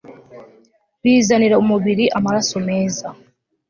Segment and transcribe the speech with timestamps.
[1.03, 3.07] Bizanira umubiri amaraso meza